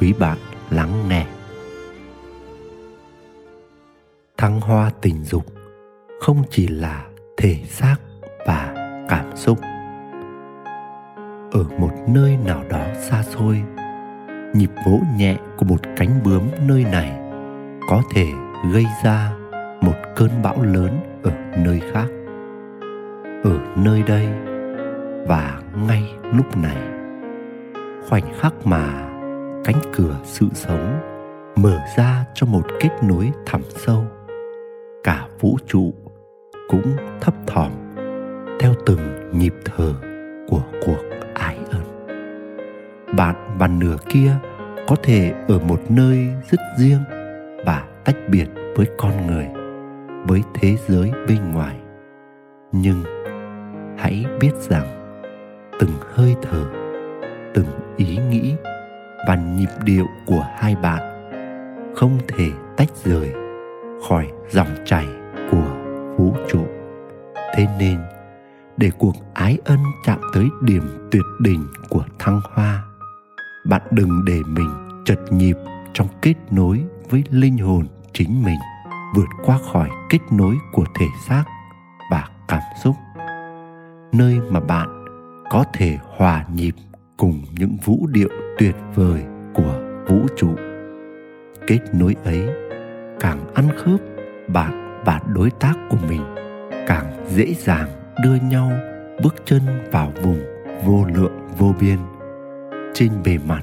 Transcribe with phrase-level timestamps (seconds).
[0.00, 0.38] quý bạn
[0.70, 1.26] lắng nghe.
[4.36, 5.44] Thăng hoa tình dục
[6.20, 7.04] không chỉ là
[7.36, 7.96] thể xác
[8.46, 8.74] và
[9.08, 9.58] cảm xúc.
[11.52, 13.62] Ở một nơi nào đó xa xôi,
[14.54, 17.18] nhịp vỗ nhẹ của một cánh bướm nơi này
[17.88, 18.26] có thể
[18.72, 19.32] gây ra
[19.80, 22.06] một cơn bão lớn ở nơi khác.
[23.44, 24.28] Ở nơi đây
[25.26, 26.76] và ngay lúc này,
[28.08, 29.13] khoảnh khắc mà
[29.64, 31.00] cánh cửa sự sống,
[31.56, 34.04] mở ra cho một kết nối thẳm sâu.
[35.04, 35.94] Cả vũ trụ
[36.68, 37.70] cũng thấp thỏm
[38.60, 39.94] theo từng nhịp thở
[40.48, 40.98] của cuộc
[41.34, 41.82] ái ân.
[43.16, 44.32] Bạn và nửa kia
[44.86, 47.04] có thể ở một nơi rất riêng
[47.66, 49.48] và tách biệt với con người,
[50.26, 51.76] với thế giới bên ngoài.
[52.72, 53.02] Nhưng
[53.98, 54.86] hãy biết rằng
[55.80, 56.64] từng hơi thở,
[57.54, 58.54] từng ý nghĩ
[59.26, 61.14] và nhịp điệu của hai bạn
[61.96, 63.32] không thể tách rời
[64.08, 65.06] khỏi dòng chảy
[65.50, 65.74] của
[66.16, 66.64] vũ trụ.
[67.54, 67.98] Thế nên,
[68.76, 72.84] để cuộc ái ân chạm tới điểm tuyệt đỉnh của thăng hoa,
[73.66, 74.70] bạn đừng để mình
[75.04, 75.56] chật nhịp
[75.92, 78.58] trong kết nối với linh hồn chính mình,
[79.14, 81.44] vượt qua khỏi kết nối của thể xác
[82.10, 82.96] và cảm xúc.
[84.12, 85.04] Nơi mà bạn
[85.50, 86.74] có thể hòa nhịp
[87.16, 89.22] cùng những vũ điệu tuyệt vời
[89.54, 90.48] của vũ trụ.
[91.66, 92.48] Kết nối ấy
[93.20, 94.00] càng ăn khớp
[94.48, 96.22] bạn và đối tác của mình
[96.86, 97.88] càng dễ dàng
[98.24, 98.70] đưa nhau
[99.22, 99.60] bước chân
[99.92, 100.42] vào vùng
[100.84, 101.98] vô lượng vô biên.
[102.94, 103.62] Trên bề mặt,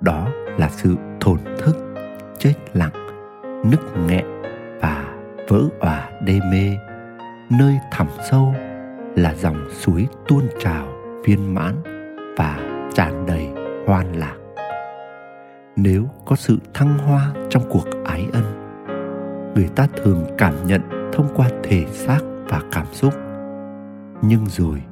[0.00, 0.28] đó
[0.58, 1.76] là sự thổn thức,
[2.38, 2.92] chết lặng,
[3.70, 4.24] nức nghẹn
[4.80, 5.04] và
[5.48, 6.76] vỡ òa đê mê.
[7.50, 8.54] Nơi thẳm sâu
[9.16, 10.86] là dòng suối tuôn trào
[11.24, 11.74] viên mãn
[12.36, 12.58] và
[12.94, 13.48] tràn đầy
[13.86, 14.36] hoan lạc.
[15.76, 18.44] Nếu có sự thăng hoa trong cuộc ái ân,
[19.54, 20.80] người ta thường cảm nhận
[21.12, 23.14] thông qua thể xác và cảm xúc.
[24.22, 24.82] Nhưng rồi,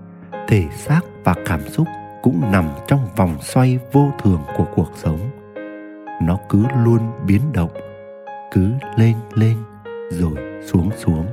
[0.49, 1.87] thể xác và cảm xúc
[2.23, 5.19] cũng nằm trong vòng xoay vô thường của cuộc sống.
[6.23, 7.71] Nó cứ luôn biến động,
[8.53, 9.57] cứ lên lên,
[10.11, 11.27] rồi xuống xuống,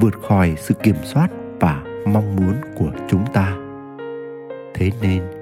[0.00, 1.28] vượt khỏi sự kiểm soát
[1.60, 3.56] và mong muốn của chúng ta.
[4.74, 5.39] Thế nên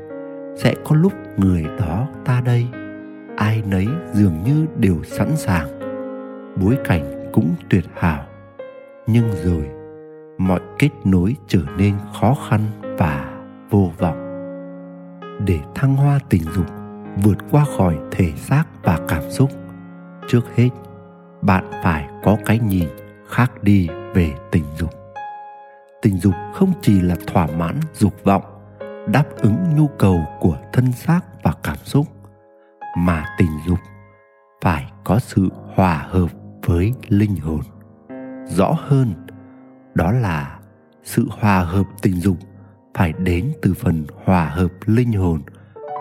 [0.58, 2.66] sẽ có lúc người đó ta đây,
[3.36, 5.68] ai nấy dường như đều sẵn sàng.
[6.56, 8.24] Bối cảnh cũng tuyệt hảo.
[9.06, 9.68] Nhưng rồi,
[10.38, 12.60] mọi kết nối trở nên khó khăn
[12.98, 14.24] và vô vọng.
[15.46, 16.66] Để thăng hoa tình dục,
[17.22, 19.50] vượt qua khỏi thể xác và cảm xúc,
[20.28, 20.68] trước hết,
[21.42, 22.88] bạn phải có cái nhìn
[23.28, 24.90] khác đi về tình dục.
[26.02, 28.57] Tình dục không chỉ là thỏa mãn dục vọng
[29.12, 32.06] đáp ứng nhu cầu của thân xác và cảm xúc,
[32.96, 33.78] mà tình dục
[34.62, 36.30] phải có sự hòa hợp
[36.66, 37.60] với linh hồn.
[38.46, 39.14] Rõ hơn,
[39.94, 40.58] đó là
[41.02, 42.36] sự hòa hợp tình dục
[42.94, 45.40] phải đến từ phần hòa hợp linh hồn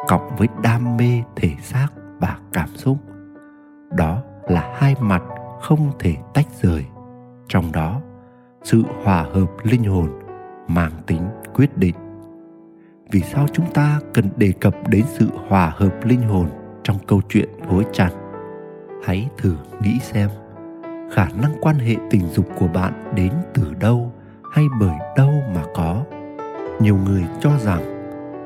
[0.07, 1.87] cộng với đam mê thể xác
[2.19, 2.97] và cảm xúc.
[3.91, 5.23] Đó là hai mặt
[5.61, 6.85] không thể tách rời.
[7.47, 8.01] Trong đó,
[8.63, 10.09] sự hòa hợp linh hồn
[10.67, 11.95] mang tính quyết định
[13.11, 16.47] vì sao chúng ta cần đề cập đến sự hòa hợp linh hồn
[16.83, 18.09] trong câu chuyện gối chặt?
[19.05, 20.29] Hãy thử nghĩ xem,
[21.11, 24.11] khả năng quan hệ tình dục của bạn đến từ đâu
[24.53, 26.03] hay bởi đâu mà có?
[26.79, 27.81] Nhiều người cho rằng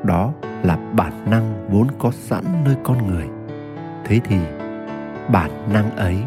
[0.06, 0.34] đó
[0.64, 3.28] là bản năng vốn có sẵn nơi con người.
[4.06, 4.38] Thế thì,
[5.32, 6.18] bản năng ấy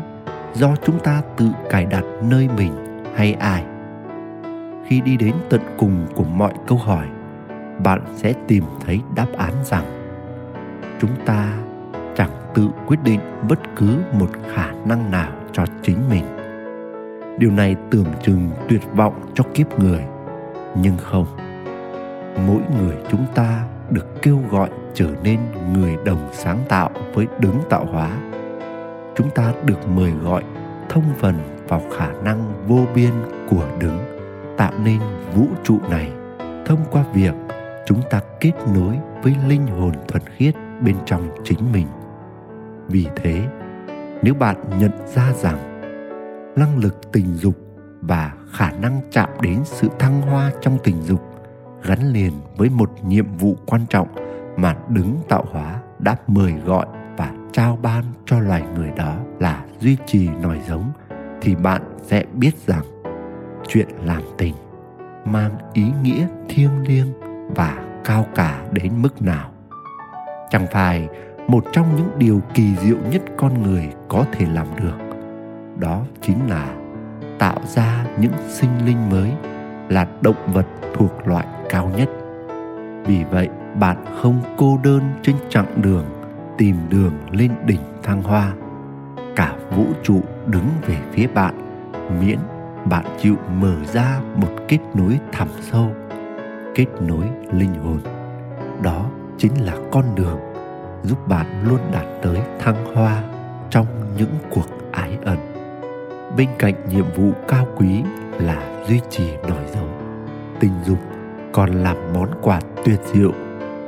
[0.55, 3.65] do chúng ta tự cài đặt nơi mình hay ai?
[4.87, 7.07] Khi đi đến tận cùng của mọi câu hỏi
[7.79, 9.85] bạn sẽ tìm thấy đáp án rằng
[11.01, 11.53] chúng ta
[12.17, 16.25] chẳng tự quyết định bất cứ một khả năng nào cho chính mình.
[17.39, 20.05] Điều này tưởng chừng tuyệt vọng cho kiếp người,
[20.83, 21.27] nhưng không.
[22.47, 25.41] Mỗi người chúng ta được kêu gọi trở nên
[25.73, 28.11] người đồng sáng tạo với đấng tạo hóa.
[29.17, 30.43] Chúng ta được mời gọi
[30.89, 31.35] thông phần
[31.69, 33.13] vào khả năng vô biên
[33.51, 33.99] của đấng,
[34.57, 34.99] tạo nên
[35.35, 36.11] vũ trụ này
[36.67, 37.35] thông qua việc
[37.87, 41.87] chúng ta kết nối với linh hồn thuần khiết bên trong chính mình.
[42.89, 43.43] Vì thế,
[44.23, 45.59] nếu bạn nhận ra rằng
[46.57, 47.55] năng lực tình dục
[48.01, 51.23] và khả năng chạm đến sự thăng hoa trong tình dục
[51.83, 54.09] gắn liền với một nhiệm vụ quan trọng
[54.57, 56.87] mà đứng tạo hóa đã mời gọi
[57.17, 60.93] và trao ban cho loài người đó là duy trì nòi giống,
[61.41, 62.85] thì bạn sẽ biết rằng
[63.69, 64.55] chuyện làm tình
[65.25, 67.13] mang ý nghĩa thiêng liêng
[67.49, 69.51] và cao cả đến mức nào.
[70.51, 71.09] Chẳng phải
[71.49, 74.99] một trong những điều kỳ diệu nhất con người có thể làm được,
[75.79, 76.75] đó chính là
[77.39, 79.33] tạo ra những sinh linh mới
[79.89, 82.11] là động vật thuộc loại cao nhất.
[83.07, 83.49] Vì vậy,
[83.81, 86.05] bạn không cô đơn trên chặng đường
[86.59, 88.53] tìm đường lên đỉnh thăng hoa.
[89.37, 91.55] Cả vũ trụ đứng về phía bạn,
[92.21, 92.39] miễn
[92.85, 95.91] bạn chịu mở ra một kết nối thẳm sâu
[96.75, 97.99] kết nối linh hồn.
[98.83, 100.39] Đó chính là con đường
[101.03, 103.23] giúp bạn luôn đạt tới thăng hoa
[103.71, 103.87] trong
[104.19, 105.39] những cuộc ái ẩn.
[106.37, 108.03] Bên cạnh nhiệm vụ cao quý
[108.39, 109.89] là duy trì nòi dấu
[110.61, 110.99] tình dục
[111.53, 113.33] còn làm món quà tuyệt diệu,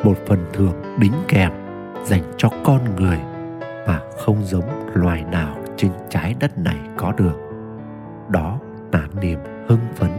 [0.05, 1.53] một phần thưởng đính kèm
[2.05, 3.19] dành cho con người
[3.87, 7.37] mà không giống loài nào trên trái đất này có được.
[8.29, 8.59] Đó
[8.93, 9.39] là niềm
[9.69, 10.11] hưng phấn,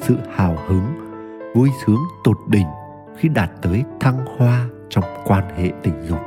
[0.00, 1.03] sự hào hứng
[1.54, 2.66] vui sướng tột đỉnh
[3.16, 6.20] khi đạt tới thăng hoa trong quan hệ tình dục.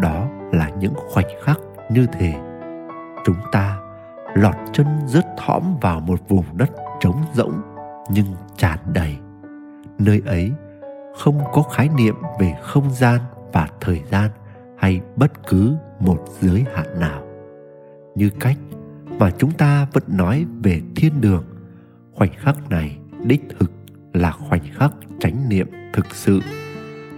[0.00, 1.58] Đó là những khoảnh khắc
[1.90, 2.34] như thế.
[3.24, 3.78] Chúng ta
[4.34, 6.70] lọt chân rớt thõm vào một vùng đất
[7.00, 7.62] trống rỗng
[8.10, 8.26] nhưng
[8.56, 9.16] tràn đầy.
[9.98, 10.52] Nơi ấy
[11.16, 13.20] không có khái niệm về không gian
[13.52, 14.30] và thời gian
[14.78, 17.22] hay bất cứ một giới hạn nào.
[18.14, 18.56] Như cách
[19.18, 21.44] mà chúng ta vẫn nói về thiên đường,
[22.14, 23.70] khoảnh khắc này đích thực
[24.14, 26.40] là khoảnh khắc chánh niệm thực sự,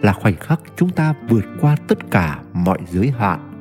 [0.02, 3.52] là khoảnh khắc chúng ta vượt qua tất cả mọi giới hạn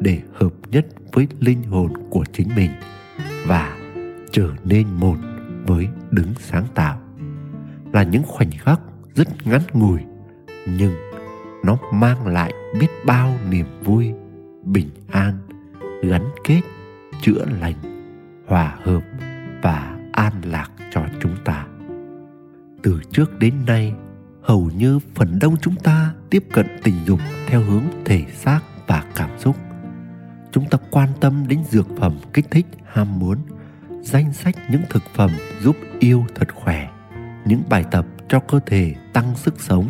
[0.00, 2.70] để hợp nhất với linh hồn của chính mình
[3.46, 3.76] và
[4.32, 5.16] trở nên một
[5.66, 7.00] với đứng sáng tạo.
[7.92, 8.80] Là những khoảnh khắc
[9.14, 10.00] rất ngắn ngủi,
[10.78, 10.94] nhưng
[11.64, 14.12] nó mang lại biết bao niềm vui,
[14.64, 15.38] bình an,
[16.02, 16.60] gắn kết,
[17.22, 17.74] chữa lành,
[18.46, 19.02] hòa hợp
[19.62, 20.70] và an lạc
[22.84, 23.94] từ trước đến nay,
[24.42, 29.04] hầu như phần đông chúng ta tiếp cận tình dục theo hướng thể xác và
[29.14, 29.56] cảm xúc.
[30.52, 33.38] Chúng ta quan tâm đến dược phẩm kích thích ham muốn,
[34.02, 35.30] danh sách những thực phẩm
[35.62, 36.90] giúp yêu thật khỏe,
[37.46, 39.88] những bài tập cho cơ thể tăng sức sống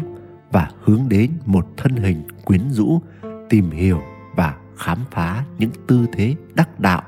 [0.52, 3.00] và hướng đến một thân hình quyến rũ,
[3.49, 4.00] tìm hiểu
[4.37, 7.02] và khám phá những tư thế đắc đạo.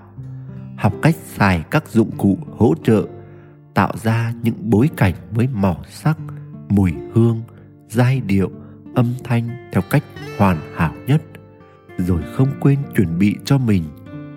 [0.76, 3.06] Học cách xài các dụng cụ hỗ trợ
[3.76, 6.19] tạo ra những bối cảnh với màu sắc,
[6.69, 7.43] mùi hương,
[7.88, 8.50] giai điệu,
[8.94, 10.02] âm thanh theo cách
[10.38, 11.23] hoàn hảo nhất,
[11.99, 13.84] rồi không quên chuẩn bị cho mình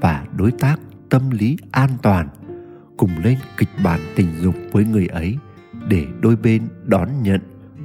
[0.01, 2.27] và đối tác tâm lý an toàn,
[2.97, 5.38] cùng lên kịch bản tình dục với người ấy
[5.88, 7.42] để đôi bên đón nhận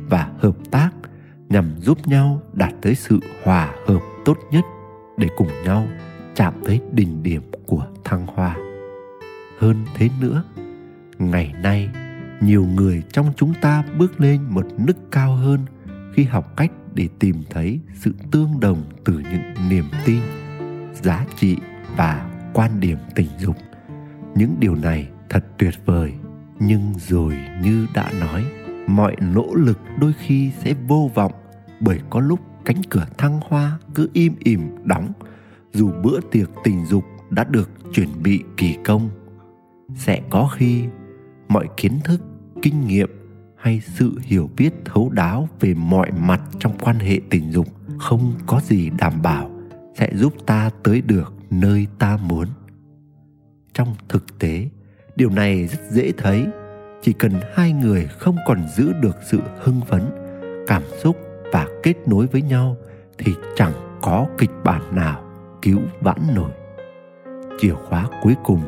[0.09, 0.91] và hợp tác
[1.49, 4.65] nhằm giúp nhau đạt tới sự hòa hợp tốt nhất
[5.19, 5.87] để cùng nhau
[6.35, 8.57] chạm tới đỉnh điểm của thăng hoa.
[9.59, 10.45] Hơn thế nữa
[11.19, 11.91] ngày nay,
[12.41, 15.61] nhiều người trong chúng ta bước lên một nức cao hơn
[16.15, 20.21] khi học cách để tìm thấy sự tương đồng từ những niềm tin,
[21.03, 21.57] giá trị
[21.97, 23.57] và quan điểm tình dục.
[24.35, 26.13] Những điều này thật tuyệt vời,
[26.61, 28.45] nhưng rồi như đã nói,
[28.87, 31.33] mọi nỗ lực đôi khi sẽ vô vọng
[31.81, 35.13] bởi có lúc cánh cửa thăng hoa cứ im ỉm đóng,
[35.73, 39.11] dù bữa tiệc tình dục đã được chuẩn bị kỳ công.
[39.95, 40.85] Sẽ có khi
[41.49, 42.21] mọi kiến thức,
[42.63, 43.11] kinh nghiệm
[43.57, 47.67] hay sự hiểu biết thấu đáo về mọi mặt trong quan hệ tình dục
[47.99, 49.51] không có gì đảm bảo
[49.99, 52.49] sẽ giúp ta tới được nơi ta muốn.
[53.73, 54.69] Trong thực tế,
[55.17, 56.47] điều này rất dễ thấy.
[57.03, 60.03] Chỉ cần hai người không còn giữ được sự hưng phấn,
[60.67, 61.17] cảm xúc
[61.53, 62.77] và kết nối với nhau
[63.19, 65.25] thì chẳng có kịch bản nào
[65.63, 66.51] cứu vãn nổi.
[67.61, 68.63] Chìa khóa cuối cùng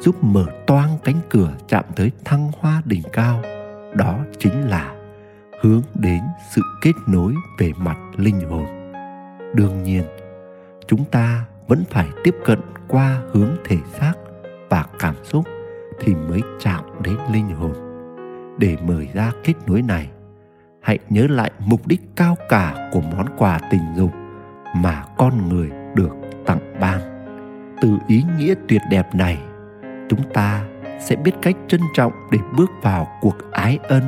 [0.00, 3.42] giúp mở toang cánh cửa chạm tới thăng hoa đỉnh cao.
[3.94, 4.94] Đó chính là
[5.62, 6.20] hướng đến
[6.54, 8.66] sự kết nối về mặt linh hồn.
[9.54, 10.02] Đương nhiên,
[10.86, 14.12] chúng ta vẫn phải tiếp cận qua hướng thể xác
[14.68, 15.44] và cảm xúc
[16.00, 17.72] thì mới chạm đến linh hồn.
[18.58, 20.10] Để mở ra kết nối này,
[20.80, 24.10] hãy nhớ lại mục đích cao cả của món quà tình dục
[24.76, 27.00] mà con người được tặng ban.
[27.80, 29.38] Từ ý nghĩa tuyệt đẹp này
[30.08, 30.64] chúng ta
[31.00, 34.02] sẽ biết cách trân trọng để bước vào cuộc ái ân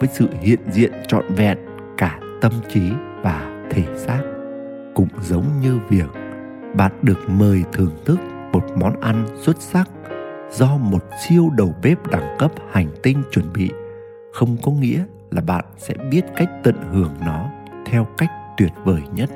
[0.00, 1.58] với sự hiện diện trọn vẹn
[1.98, 4.20] cả tâm trí và thể xác.
[4.94, 6.08] Cũng giống như việc
[6.74, 8.18] bạn được mời thưởng thức
[8.52, 9.88] một món ăn xuất sắc
[10.50, 13.70] do một siêu đầu bếp đẳng cấp hành tinh chuẩn bị,
[14.32, 17.50] không có nghĩa là bạn sẽ biết cách tận hưởng nó
[17.86, 19.30] theo cách tuyệt vời nhất.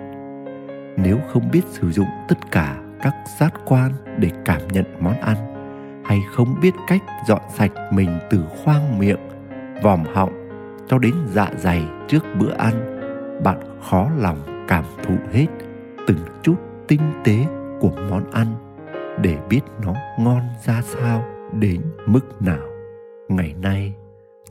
[0.97, 5.52] Nếu không biết sử dụng tất cả các giác quan để cảm nhận món ăn
[6.05, 9.21] hay không biết cách dọn sạch mình từ khoang miệng,
[9.83, 10.33] vòm họng
[10.89, 13.01] cho đến dạ dày trước bữa ăn,
[13.45, 13.59] bạn
[13.91, 15.47] khó lòng cảm thụ hết
[16.07, 16.57] từng chút
[16.89, 17.47] tinh tế
[17.81, 18.47] của món ăn
[19.23, 22.69] để biết nó ngon ra sao đến mức nào.
[23.29, 23.95] Ngày nay,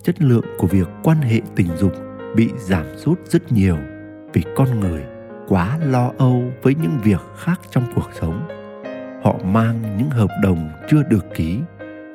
[0.03, 1.93] chất lượng của việc quan hệ tình dục
[2.35, 3.77] bị giảm sút rất nhiều
[4.33, 5.03] vì con người
[5.47, 8.60] quá lo âu với những việc khác trong cuộc sống
[9.23, 11.59] họ mang những hợp đồng chưa được ký,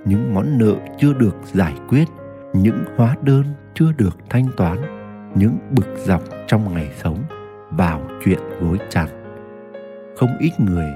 [0.05, 2.05] những món nợ chưa được giải quyết,
[2.53, 3.45] những hóa đơn
[3.75, 4.79] chưa được thanh toán,
[5.35, 7.19] những bực dọc trong ngày sống
[7.71, 9.07] vào chuyện gối chặt.
[10.17, 10.93] Không ít người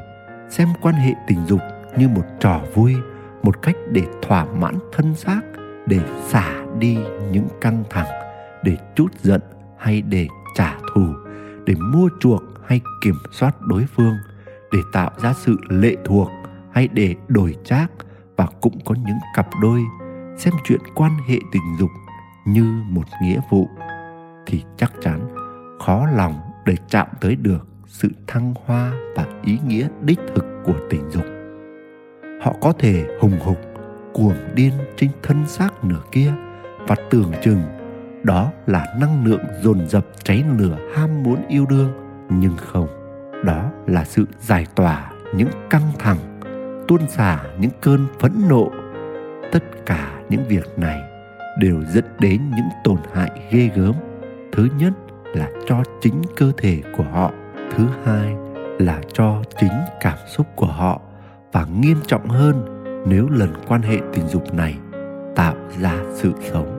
[0.48, 1.60] xem quan hệ tình dục
[1.96, 2.94] như một trò vui,
[3.42, 5.40] một cách để thỏa mãn thân xác,
[5.86, 6.98] để xả đi
[7.32, 8.06] những căng thẳng,
[8.64, 9.40] để chút giận
[9.78, 10.26] hay để
[10.56, 11.06] trả thù,
[11.66, 14.14] để mua chuộc hay kiểm soát đối phương
[14.72, 16.30] để tạo ra sự lệ thuộc
[16.72, 17.90] hay để đổi trác
[18.36, 19.80] và cũng có những cặp đôi
[20.38, 21.90] xem chuyện quan hệ tình dục
[22.46, 23.68] như một nghĩa vụ
[24.46, 25.28] thì chắc chắn
[25.78, 30.74] khó lòng để chạm tới được sự thăng hoa và ý nghĩa đích thực của
[30.90, 31.24] tình dục.
[32.42, 33.58] Họ có thể hùng hục,
[34.12, 36.32] cuồng điên trên thân xác nửa kia
[36.88, 37.62] và tưởng chừng
[38.22, 41.92] đó là năng lượng dồn dập cháy lửa ham muốn yêu đương,
[42.30, 42.99] nhưng không
[43.44, 46.40] đó là sự giải tỏa những căng thẳng,
[46.88, 48.70] tuôn xả những cơn phẫn nộ.
[49.52, 51.00] Tất cả những việc này
[51.58, 53.94] đều dẫn đến những tổn hại ghê gớm.
[54.52, 54.92] Thứ nhất
[55.34, 57.30] là cho chính cơ thể của họ,
[57.76, 58.34] thứ hai
[58.78, 61.00] là cho chính cảm xúc của họ.
[61.52, 64.76] Và nghiêm trọng hơn, nếu lần quan hệ tình dục này
[65.36, 66.76] tạo ra sự sống.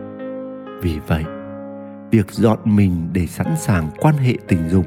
[0.81, 1.23] Vì vậy,
[2.11, 4.85] việc dọn mình để sẵn sàng quan hệ tình dục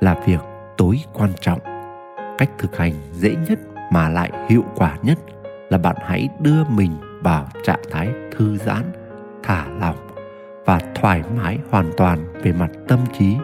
[0.00, 0.40] là việc
[0.78, 1.58] tối quan trọng.
[2.38, 3.58] Cách thực hành dễ nhất
[3.92, 5.18] mà lại hiệu quả nhất
[5.70, 6.92] là bạn hãy đưa mình
[7.22, 8.82] vào trạng thái thư giãn,
[9.42, 9.96] thả lỏng
[10.66, 13.36] và thoải mái hoàn toàn về mặt tâm trí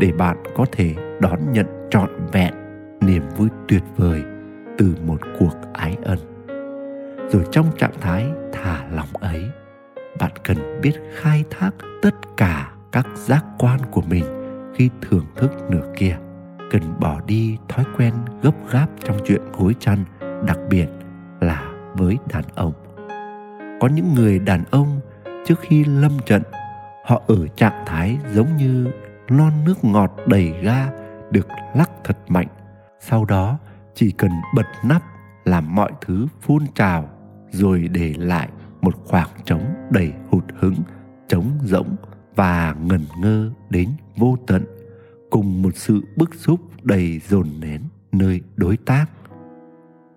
[0.00, 2.54] để bạn có thể đón nhận trọn vẹn
[3.00, 4.22] niềm vui tuyệt vời
[4.78, 6.18] từ một cuộc ái ân.
[7.28, 9.44] Rồi trong trạng thái thả lỏng ấy,
[10.18, 11.70] bạn cần biết khai thác
[12.02, 14.24] tất cả các giác quan của mình
[14.74, 16.16] khi thưởng thức nửa kia
[16.70, 20.04] cần bỏ đi thói quen gấp gáp trong chuyện gối chăn,
[20.46, 20.86] đặc biệt
[21.40, 22.72] là với đàn ông.
[23.80, 25.00] Có những người đàn ông
[25.46, 26.42] trước khi lâm trận,
[27.04, 28.88] họ ở trạng thái giống như
[29.28, 30.90] lon nước ngọt đầy ga
[31.30, 32.48] được lắc thật mạnh.
[33.00, 33.58] Sau đó,
[33.94, 35.02] chỉ cần bật nắp
[35.44, 37.08] làm mọi thứ phun trào
[37.50, 38.48] rồi để lại
[38.80, 40.76] một khoảng trống đầy hụt hứng
[41.28, 41.96] trống rỗng
[42.36, 44.64] và ngần ngơ đến vô tận
[45.30, 47.80] cùng một sự bức xúc đầy dồn nén
[48.12, 49.06] nơi đối tác.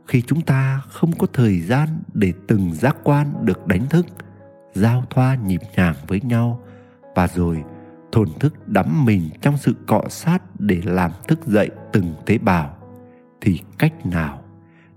[0.07, 4.05] Khi chúng ta không có thời gian để từng giác quan được đánh thức,
[4.73, 6.63] giao thoa nhịp nhàng với nhau
[7.15, 7.63] và rồi
[8.11, 12.77] thổn thức đắm mình trong sự cọ sát để làm thức dậy từng tế bào,
[13.41, 14.43] thì cách nào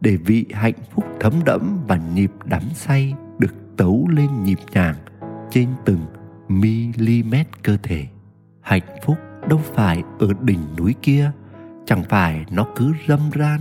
[0.01, 4.97] để vị hạnh phúc thấm đẫm và nhịp đắm say được tấu lên nhịp nhàng
[5.51, 6.01] trên từng
[6.49, 8.07] mm cơ thể?
[8.61, 9.17] Hạnh phúc
[9.49, 11.31] đâu phải ở đỉnh núi kia,
[11.87, 13.61] chẳng phải nó cứ râm ran,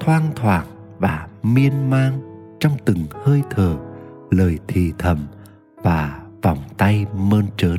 [0.00, 0.66] thoang thoảng
[0.98, 2.12] và miên man
[2.60, 3.76] trong từng hơi thở,
[4.30, 5.18] lời thì thầm
[5.76, 7.78] và vòng tay mơn trớn.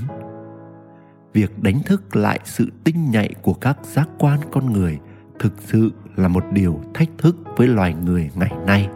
[1.33, 4.99] Việc đánh thức lại sự tinh nhạy của các giác quan con người
[5.39, 8.89] thực sự là một điều thách thức với loài người ngày nay.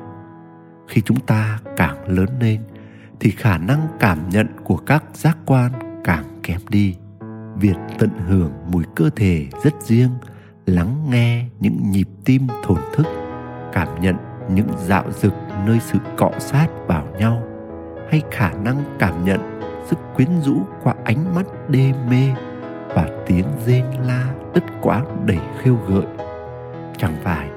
[0.88, 2.62] Khi chúng ta càng lớn lên
[3.19, 5.72] thì khả năng cảm nhận của các giác quan
[6.03, 6.95] càng kém đi
[7.60, 10.12] việc tận hưởng mùi cơ thể rất riêng,
[10.65, 13.07] lắng nghe những nhịp tim thổn thức,
[13.74, 14.15] cảm nhận
[14.50, 15.33] những dạo dực
[15.65, 17.43] nơi sự cọ sát vào nhau,
[18.10, 19.39] hay khả năng cảm nhận
[19.86, 22.29] sức quyến rũ qua ánh mắt đê mê
[22.95, 26.05] và tiếng rên la đứt quãng đầy khiêu gợi.
[26.98, 27.50] Chẳng phải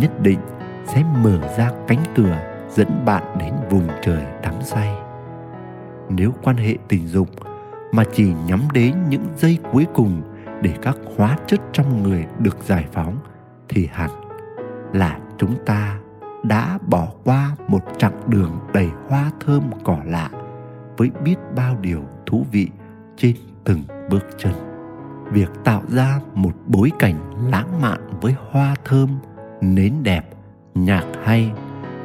[0.00, 0.38] nhất định
[0.86, 2.38] sẽ mở ra cánh cửa
[2.70, 4.94] dẫn bạn đến vùng trời đắm say.
[6.08, 7.28] Nếu quan hệ tình dục
[7.92, 10.22] mà chỉ nhắm đến những giây cuối cùng
[10.62, 13.16] để các hóa chất trong người được giải phóng,
[13.68, 14.10] thì hẳn
[14.92, 15.98] là chúng ta
[16.42, 20.30] đã bỏ qua một chặng đường đầy hoa thơm cỏ lạ
[20.96, 22.68] với biết bao điều thú vị
[23.16, 24.52] trên từng bước chân.
[25.32, 29.08] Việc tạo ra một bối cảnh lãng mạn với hoa thơm,
[29.60, 30.22] nến đẹp,
[30.74, 31.52] nhạc hay,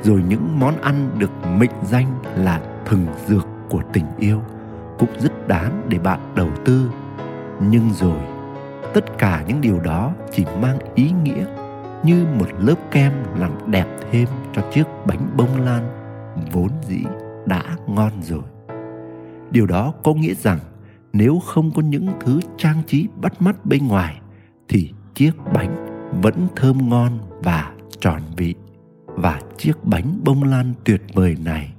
[0.04, 4.42] rồi những món ăn được mệnh danh là thần dược của tình yêu
[5.00, 6.92] cũng rất đáng để bạn đầu tư.
[7.70, 8.20] Nhưng rồi,
[8.94, 11.46] tất cả những điều đó chỉ mang ý nghĩa
[12.04, 15.84] như một lớp kem làm đẹp thêm cho chiếc bánh bông lan
[16.52, 17.04] vốn dĩ
[17.46, 18.44] đã ngon rồi.
[19.52, 20.60] Điều đó có nghĩa rằng
[21.14, 24.20] nếu không có những thứ trang trí bắt mắt bên ngoài,
[24.70, 25.86] thì chiếc bánh
[26.22, 28.56] vẫn thơm ngon và tròn vị.
[29.06, 31.74] Và chiếc bánh bông lan tuyệt vời này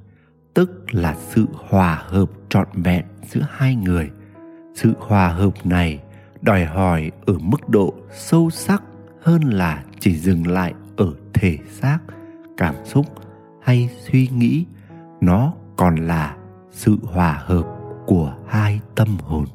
[0.55, 4.11] tức là sự hòa hợp trọn vẹn giữa hai người.
[4.75, 6.01] Sự hòa hợp này
[6.43, 8.83] đòi hỏi ở mức độ sâu sắc
[9.21, 11.99] hơn là chỉ dừng lại ở thể xác,
[12.57, 13.07] cảm xúc
[13.63, 14.65] hay suy nghĩ.
[15.21, 16.37] Nó còn là
[16.71, 17.65] sự hòa hợp
[18.07, 19.47] của hai tâm hồn.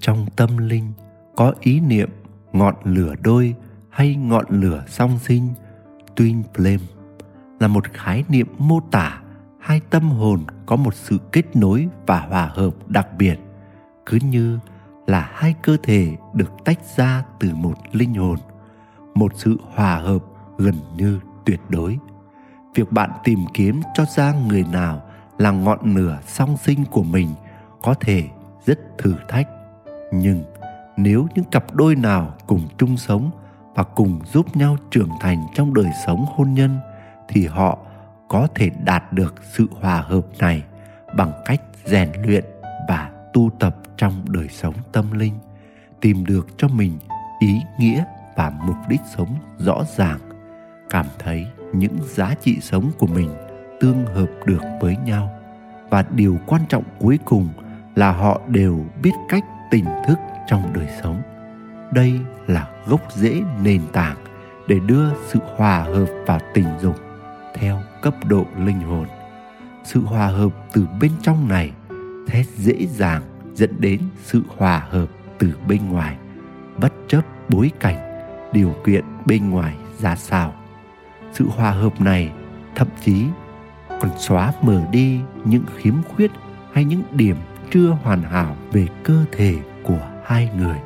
[0.00, 0.92] Trong tâm linh,
[1.36, 2.10] có ý niệm
[2.52, 3.54] ngọn lửa đôi
[3.90, 5.48] hay ngọn lửa song sinh,
[6.16, 6.78] twin flame
[7.60, 9.20] là một khái niệm mô tả
[9.64, 13.38] hai tâm hồn có một sự kết nối và hòa hợp đặc biệt,
[14.06, 14.58] cứ như
[15.06, 18.38] là hai cơ thể được tách ra từ một linh hồn,
[19.14, 20.18] một sự hòa hợp
[20.58, 21.98] gần như tuyệt đối.
[22.74, 25.02] Việc bạn tìm kiếm cho ra người nào
[25.38, 27.28] là ngọn lửa song sinh của mình
[27.82, 28.28] có thể
[28.66, 29.48] rất thử thách.
[30.12, 30.44] Nhưng
[30.96, 33.30] nếu những cặp đôi nào cùng chung sống
[33.74, 36.78] và cùng giúp nhau trưởng thành trong đời sống hôn nhân,
[37.28, 37.78] thì họ
[38.28, 40.62] có thể đạt được sự hòa hợp này
[41.16, 42.44] bằng cách rèn luyện
[42.88, 45.34] và tu tập trong đời sống tâm linh,
[46.00, 46.98] tìm được cho mình
[47.40, 48.04] ý nghĩa
[48.36, 50.18] và mục đích sống rõ ràng,
[50.90, 53.30] cảm thấy những giá trị sống của mình
[53.80, 55.30] tương hợp được với nhau.
[55.90, 57.48] Và điều quan trọng cuối cùng
[57.94, 61.22] là họ đều biết cách tỉnh thức trong đời sống.
[61.92, 64.16] Đây là gốc rễ nền tảng
[64.68, 66.96] để đưa sự hòa hợp vào tình dục
[67.54, 69.06] theo cấp độ linh hồn.
[69.84, 71.72] Sự hòa hợp từ bên trong này
[72.26, 73.22] thế dễ dàng
[73.54, 75.06] dẫn đến sự hòa hợp
[75.38, 76.16] từ bên ngoài.
[76.80, 77.96] Bất chấp bối cảnh,
[78.52, 80.54] điều kiện bên ngoài ra sao.
[81.32, 82.32] Sự hòa hợp này
[82.74, 83.24] thậm chí
[83.88, 86.30] còn xóa mờ đi những khiếm khuyết
[86.72, 87.36] hay những điểm
[87.70, 90.78] chưa hoàn hảo về cơ thể của hai người.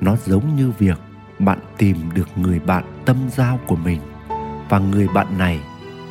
[0.00, 0.98] Nó giống như việc
[1.38, 4.00] bạn tìm được người bạn tâm giao của mình
[4.68, 5.60] và người bạn này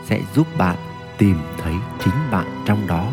[0.06, 0.76] sẽ giúp bạn
[1.18, 3.12] tìm thấy chính bạn trong đó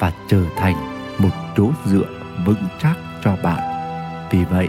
[0.00, 0.74] và trở thành
[1.18, 2.06] một chỗ dựa
[2.46, 3.58] vững chắc cho bạn.
[4.30, 4.68] Vì vậy,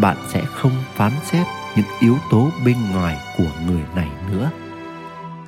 [0.00, 4.50] bạn sẽ không phán xét những yếu tố bên ngoài của người này nữa.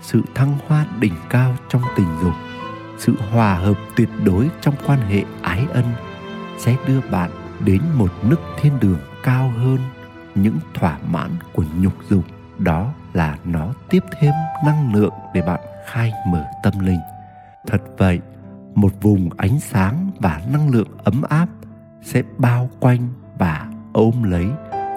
[0.02, 2.34] Sự thăng hoa đỉnh cao trong tình dục,
[2.98, 5.84] sự hòa hợp tuyệt đối trong quan hệ ái ân
[6.58, 9.78] sẽ đưa bạn đến một nước thiên đường cao hơn
[10.34, 12.24] những thỏa mãn của nhục dục
[12.58, 14.32] đó là nó tiếp thêm
[14.64, 17.00] năng lượng để bạn khai mở tâm linh.
[17.66, 18.20] Thật vậy,
[18.74, 21.48] một vùng ánh sáng và năng lượng ấm áp
[22.02, 24.46] sẽ bao quanh và ôm lấy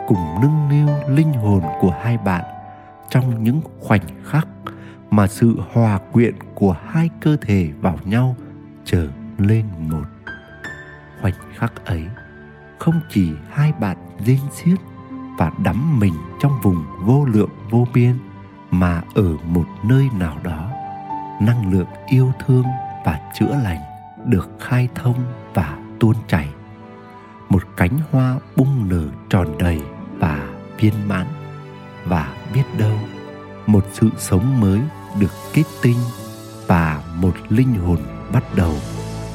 [0.07, 2.43] cùng nâng niu linh hồn của hai bạn
[3.09, 4.47] trong những khoảnh khắc
[5.09, 8.35] mà sự hòa quyện của hai cơ thể vào nhau
[8.85, 10.03] trở lên một.
[11.21, 12.05] Khoảnh khắc ấy
[12.79, 14.79] không chỉ hai bạn rên xiết
[15.37, 18.17] và đắm mình trong vùng vô lượng vô biên
[18.71, 20.69] mà ở một nơi nào đó.
[21.41, 22.65] Năng lượng yêu thương
[23.05, 23.79] và chữa lành
[24.25, 25.15] được khai thông
[25.53, 26.47] và tuôn chảy.
[27.49, 29.81] Một cánh hoa bung nở tròn đầy
[30.19, 30.47] và
[30.77, 31.27] viên mãn.
[32.05, 32.97] Và biết đâu,
[33.67, 34.81] một sự sống mới
[35.19, 35.97] được kết tinh
[36.67, 37.99] và một linh hồn
[38.33, 38.73] bắt đầu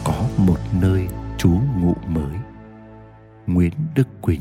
[0.04, 2.36] có một nơi trú ngụ mới.
[3.46, 4.40] Nguyễn đức quỳnh